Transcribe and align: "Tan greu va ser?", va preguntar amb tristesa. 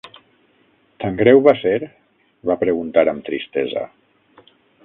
"Tan 1.03 1.19
greu 1.19 1.43
va 1.49 1.53
ser?", 1.59 1.75
va 2.51 2.57
preguntar 2.65 3.07
amb 3.13 3.25
tristesa. 3.29 3.89